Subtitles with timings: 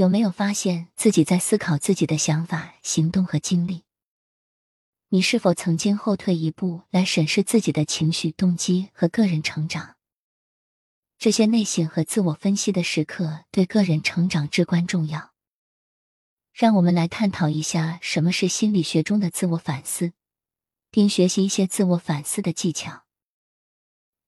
[0.00, 3.84] 有没有发现自己在思考自己的想法、行动和经历？
[5.10, 9.96] 你是否曾经后退一步来审视自己的情绪、动机和个人成长？
[11.18, 15.34] 这些内省和自我分析的时刻对个人成长至关重要。
[16.54, 20.14] 让我们来探讨一下什么是心理学中的自我反思，
[20.90, 23.04] 并学习一些自我反思的技巧。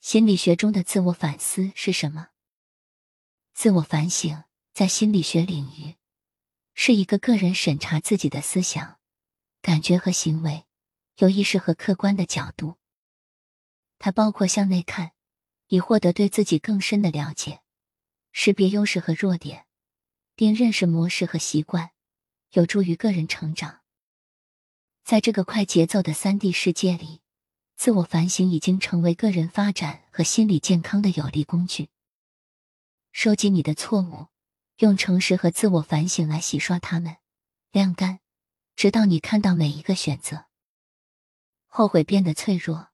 [0.00, 2.30] 心理学中的自我反思是什么？
[3.54, 4.42] 自我反省
[4.80, 5.96] 在心理学领域
[6.72, 8.98] 是一个个人审查自己的思想、
[9.60, 10.64] 感觉和行为，
[11.18, 12.78] 有意识和客观的角度。
[13.98, 15.12] 它包括向内看。
[15.68, 17.60] 以获得对自己更深的了解，
[18.32, 19.66] 识别优势和弱点，
[20.34, 21.90] 并认识模式和习惯，
[22.52, 23.82] 有助于个人成长。
[25.04, 27.20] 在这个快节奏的三 D 世界里，
[27.76, 31.90] 自我反省已经成为个人发展和心理健康的有力工具。
[33.12, 34.28] 收集你的错误，
[34.80, 37.18] 用诚实和自我反省来洗刷它们，
[37.70, 38.20] 晾干，
[38.76, 40.46] 直到你看到每一个选择。
[41.66, 42.88] 后悔变得脆弱。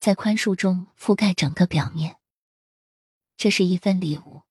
[0.00, 2.18] 在宽恕中覆盖整个表面，
[3.36, 4.44] 这是一份礼物。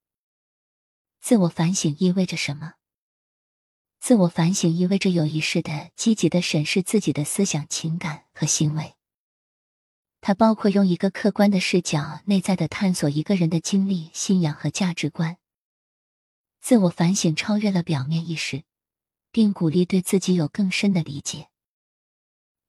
[1.21, 2.73] 自我反省意味着什么？
[3.99, 8.95] 自我反省意味着有意识的、积极的审视自己的思想、情感和行为。
[10.19, 15.37] 它包括用一个客观的视角、内在的探索一个人的经历、信仰和价值观。
[16.67, 18.65] 自我反省超越了表面意识，
[19.31, 21.47] 并鼓励对自己有更深的理解。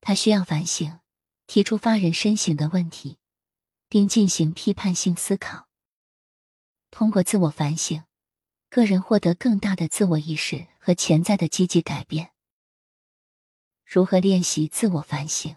[0.00, 1.00] 他需要反省。
[1.48, 3.18] 提出发人深省的问题，
[3.88, 5.66] 并进行批判性思考。
[6.92, 8.04] 通过自我反省，
[8.70, 12.30] 个人获得更大的自我意识和潜在的积极改变。
[13.84, 15.56] 如何练习自我反省？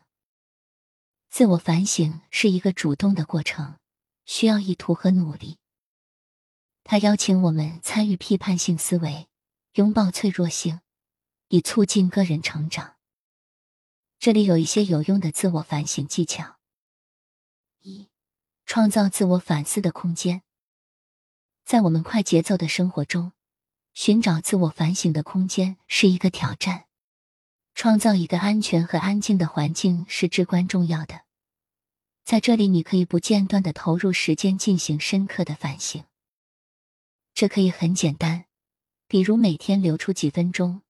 [1.29, 3.77] 自我反省是一个主动的过程，
[4.25, 5.59] 需要意图和努力。
[6.83, 9.27] 它邀请我们参与批判性思维，
[9.73, 10.81] 拥抱脆弱性，
[11.47, 12.95] 以促进个人成长。
[14.19, 16.57] 这里有一些有用的自我反省技巧：
[17.81, 18.09] 一、
[18.65, 20.43] 创造自我反思的空间。
[21.63, 23.31] 在我们快节奏的生活中，
[23.93, 26.85] 寻找自我反省的空间是一个挑战。
[27.73, 31.21] 创造一个安全和安静的环境是至关重要的。
[32.25, 36.03] 在这里，你可以不间断的投入时间进行深刻的反省。
[37.41, 38.45] 这可以很简单，
[39.07, 40.83] 比如每天留出几分钟，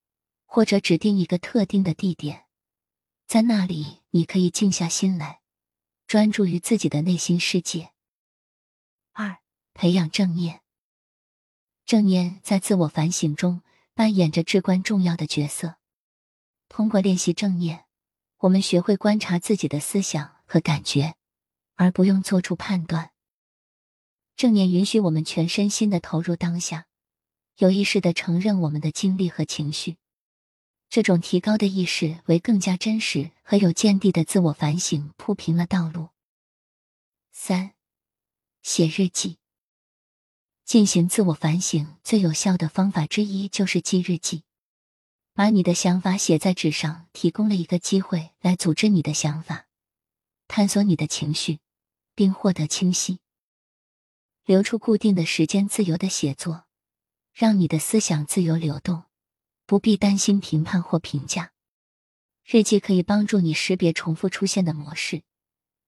[0.46, 2.44] 或者指定一个特定的地点。
[3.26, 5.40] 在那里，你可以静下心来，
[6.08, 7.94] 专注于自己的内心世界。
[9.14, 9.38] 二、
[9.74, 10.60] 培养正念。
[11.86, 13.62] 正念在自我反省中
[13.94, 15.78] 扮演着至关重要的角色。
[16.68, 17.86] 通过练习正念，
[18.40, 21.16] 我们学会观察自己的思想和感觉，
[21.76, 23.14] 而不用做出判断。
[24.42, 26.88] 正念允许我们全身心的投入当下，
[27.58, 29.98] 有意识的承认我们的经历和情绪。
[30.90, 36.10] 这种提高的意识为更加真实和有见地的自我反省铺平了道路。
[37.32, 37.74] 三，
[38.64, 39.38] 写日记。
[40.66, 44.42] 进行自我反省最有效的方法之一就是记日记。
[45.36, 49.68] 把你的想法写在纸上，提供了一个机会来组织你的想法，
[50.48, 51.60] 探索你的情绪，
[52.16, 53.20] 并获得清晰。
[54.52, 56.66] 留出固定的时间，自由的写作，
[57.34, 59.06] 让你的思想自由流动。
[59.66, 61.54] 不必担心评判或评价。
[62.44, 65.24] 日记可以帮助你识别重复出现的模式，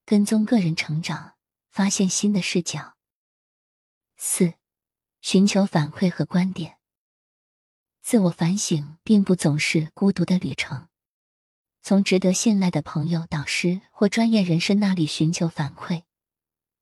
[0.05, 1.33] 跟踪个人成长，
[1.71, 2.95] 发现新的视角。
[4.15, 4.53] 四、
[5.19, 6.77] 寻求反馈和观点。
[8.01, 10.87] 自我反省并不总是孤独的旅程，
[11.81, 16.03] 从值得信赖的朋友、导师或专业人士那里寻求反馈，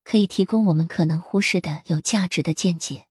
[0.03, 3.07] 可以提供我们可能忽视的有价值的见解。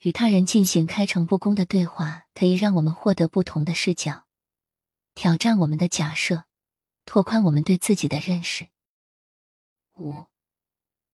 [0.00, 4.26] 与他人进行开诚布公的对话，可以让我们获得不同的视角，
[5.14, 6.44] 挑战我们的假设，
[7.04, 8.68] 拓宽我们对自己的认识。
[9.96, 10.26] 五，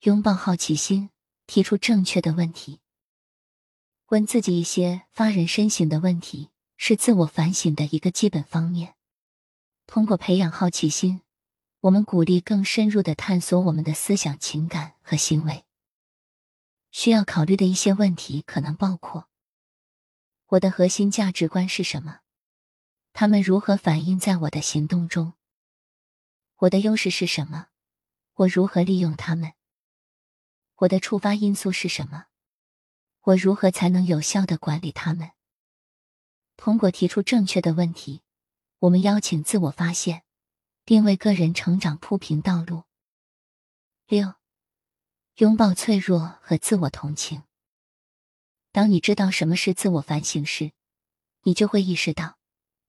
[0.01, 1.09] 拥抱好奇心，
[1.47, 2.81] 提出正确的问题。
[4.09, 8.95] 问自己一些发人深省的问题，是自我反省的一个基本方面。
[9.87, 11.23] 通过培养好奇心，
[11.85, 15.67] 我们鼓励更深入的探索我们的思想、情感和行为。
[16.91, 19.29] 需要考虑的一些问题可能包括：
[20.47, 22.21] 我的核心价值观是什么？
[23.13, 25.35] 他们如何反映在我的行动中？
[26.57, 27.67] 我的优势是什么？
[28.37, 29.53] 我如何利用它们？
[30.77, 32.29] 我的触发因素是什么？
[33.25, 35.33] 我如何才能有效的管理它们？
[36.57, 38.23] 通过提出正确的问题，
[38.79, 40.24] 我们邀请自我发现，
[40.85, 42.85] 并为个人成长铺平道路。
[44.07, 44.35] 六。
[45.39, 47.43] 拥抱脆弱和自我同情。
[48.71, 50.71] 当你知道什么是自我反省时，
[51.43, 52.39] 你就会意识到，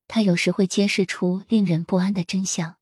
[0.08, 2.78] 它有时会揭示出令人不安的真相，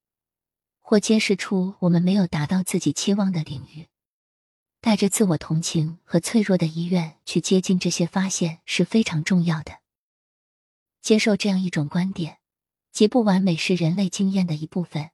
[0.81, 3.88] 或揭示出我们没有达到自己期望的领域。
[4.81, 9.80] 带着自我同情和脆弱的意愿去接近这些发现是非常重要的。
[11.01, 12.39] 接受这样一种观点，
[12.93, 15.09] 极不完美是人类经验的一部分，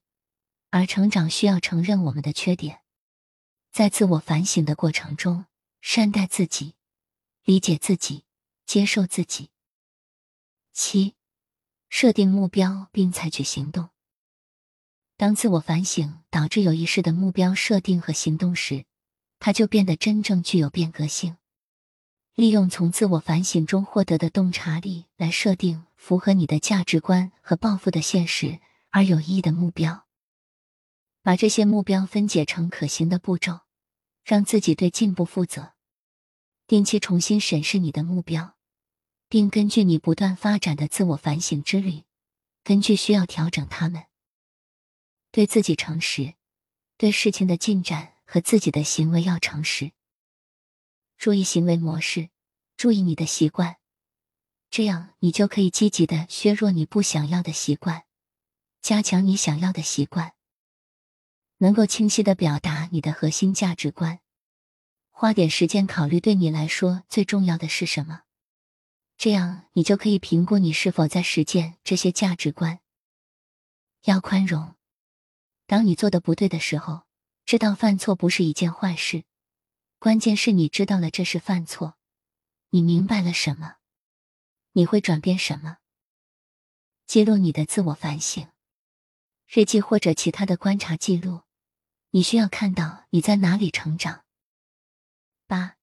[0.70, 2.82] 而成长需要承认我们的缺点。
[3.72, 5.46] 在自我反省的过程中，
[5.80, 6.76] 善待自己，
[7.46, 8.26] 理解自己，
[8.66, 9.52] 接受自己。
[10.74, 11.16] 七，
[11.88, 13.90] 设定目标并采取行动。
[15.16, 18.84] 当自我反省导致有意识的目标设定和行动时，
[19.40, 21.38] 它就变得真正具有变革性。
[22.36, 30.08] 利用从自我反省中获得的洞察力来设定符合你的价值观和抱负的现实而有意义的目标。
[31.22, 33.60] 把这些目标分解成可行的步骤，
[34.24, 35.74] 让自己对进步负责。
[36.66, 38.56] 定期重新审视你的目标，
[39.28, 42.06] 并根据你不断发展的自我反省之旅，
[42.64, 44.06] 根据需要调整它们。
[45.32, 46.36] 对自己诚实，
[46.98, 48.16] 对事情的进展。
[48.32, 49.92] 和自己的行为要诚实，
[51.18, 52.30] 注意行为模式，
[52.78, 53.78] 注意你的习惯，
[54.70, 58.04] 这样你就可以积极的削弱你不想要的习惯，
[58.82, 60.34] 加强你想要的习惯。
[61.58, 64.20] 能够清晰的表达你的核心价值观，
[65.10, 68.22] 花点时间考虑对你来说最重要的是什么，
[69.18, 72.80] 这样你就可以评估你是否在实践这些价值观。
[74.04, 74.76] 要宽容，
[75.68, 77.04] 当你做的不对的时候。
[77.46, 79.24] 知道犯错不是一件坏事，
[79.98, 81.98] 关键是你知道了这是犯错，
[82.70, 83.78] 你明白了什么，
[84.74, 85.78] 你会转变什么。
[87.06, 88.48] 记录你的自我反省，
[89.48, 91.42] 日记或者其他的观察记录，
[92.12, 94.24] 你需要看到你在哪里成长。
[95.48, 95.78] 八，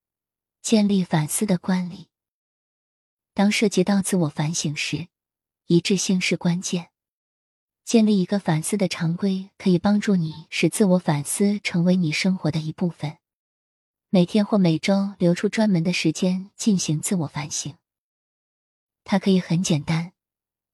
[0.62, 2.09] 建立反思的惯例。
[3.35, 5.09] 当涉及到自我反省时，
[5.67, 6.91] 一致性是关键。
[7.85, 13.19] 建立一个反思的常规，可以帮助你使自我反思成为你生活的一部分。
[14.11, 17.77] 每天或每周留出专门的时间进行自我反省。
[19.08, 20.12] 它可以很简单，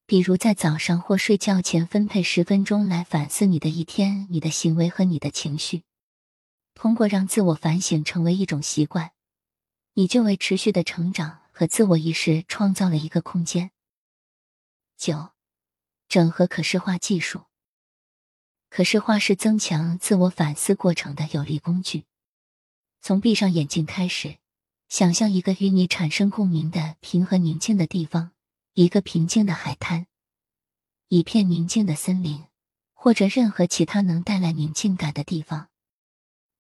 [0.07, 5.83] 比如在早上或睡觉前分配十分钟来反思你的一天、你的行为和你的情绪。
[6.75, 9.13] 通过让自我反省成为一种习惯，
[9.93, 13.71] 你就为持续的成长和自我意识创造了一个空间。
[14.97, 15.29] 九。
[16.09, 17.45] 整合可视化技术。
[18.71, 22.05] 可视化是增强自我反思过程的有力工具。
[23.03, 24.37] 从闭上眼睛开始，
[24.93, 28.33] 想象一个与你产生共鸣的平和宁静的地方，
[28.75, 30.07] 一个平静的海滩，
[31.09, 32.45] 一片宁静的森林，
[32.93, 35.71] 或者任何其他能带来宁静感的地方。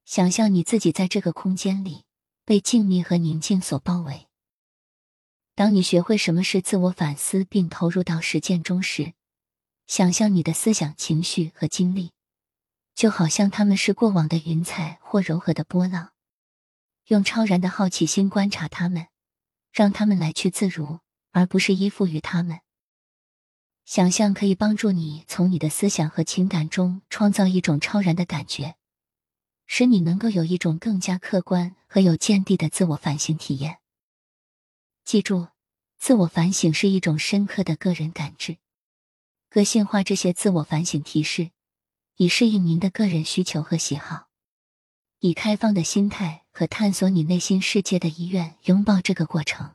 [0.07, 2.05] 想象你自己在这个空间里，
[2.47, 4.29] 被静谧和宁静所包围。
[5.55, 9.13] 当你学会什么是自我反思，并投入到实践中时，
[9.87, 12.13] 想象你的思想、情绪和经历，
[12.95, 16.12] 就好像他们是过往的云彩或柔和的波浪。
[17.13, 19.09] 用超然的好奇心观察他们，
[19.71, 21.01] 让他们来去自如，
[21.33, 22.61] 而不是依附于他们。
[23.85, 28.77] 想象可以帮助你从你的思想和情感中创造一种超然的感觉，
[29.67, 33.81] 使你能够有一种更加客观和有见地的自我反省体验。
[35.05, 35.49] 记住，
[35.99, 38.57] 自我反省是一种深刻的个人感知。
[39.51, 41.51] 个性化这些自我反省提示，
[42.17, 44.29] 以适应您的个人需求和喜好，
[45.19, 49.75] 以开放的心态和探索你内心世界的意愿拥抱这个过程。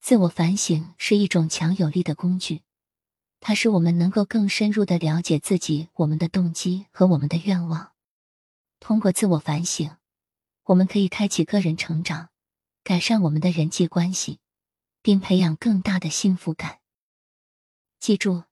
[0.00, 2.62] 自我反省是一种强有力的工具，
[3.38, 7.92] 它使我们能够更深入的了解自己、我们的动机和我们的愿望。
[8.80, 9.96] 通过自我反省，
[10.64, 12.30] 我们可以开启个人成长，
[12.82, 14.40] 改善我们的人际关系，
[15.02, 16.80] 并培养更大的幸福感。
[18.00, 18.42] 记住，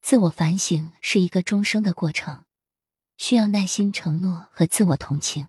[0.00, 2.44] 自我反省是一个终生的过程，
[3.18, 5.48] 需要耐心、承诺和自我同情，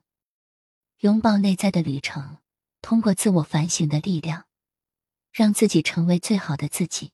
[1.00, 2.38] 拥抱内在的旅程。
[2.82, 4.46] 通过自我反省的力量，
[5.32, 7.12] 让自己成为最好的自己。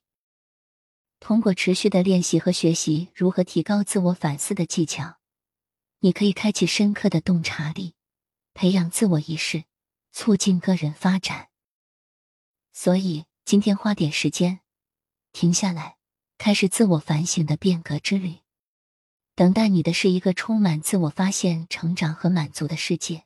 [1.18, 5.18] 通过持续的练习和学习如何提高自我反思的技巧，
[6.00, 7.94] 你可以开启深刻的洞察力，
[8.52, 9.64] 培养自我意识，
[10.12, 11.48] 促进个人发展。
[12.72, 14.60] 所以，今天花点时间，
[15.32, 15.96] 停下来。
[16.38, 18.40] 开始自我反省的变革之旅，
[19.36, 23.24] 等待你的是一个充满自我发现、成长和满足的世界。